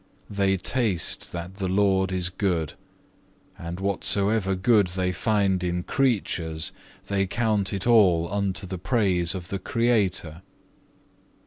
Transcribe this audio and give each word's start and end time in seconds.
They 0.31 0.57
taste 0.57 1.31
that 1.31 1.57
the 1.57 1.67
Lord 1.67 2.11
is 2.11 2.31
good, 2.31 2.73
and 3.55 3.79
whatsoever 3.79 4.55
good 4.55 4.87
they 4.87 5.11
find 5.11 5.63
in 5.63 5.83
creatures, 5.83 6.71
they 7.05 7.27
count 7.27 7.71
it 7.71 7.85
all 7.85 8.27
unto 8.33 8.65
the 8.65 8.79
praise 8.79 9.35
of 9.35 9.49
the 9.49 9.59
Creator. 9.59 10.41